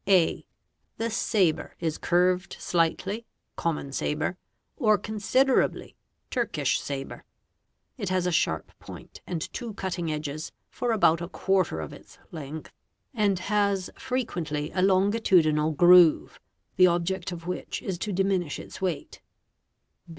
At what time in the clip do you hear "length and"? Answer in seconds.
12.31-13.37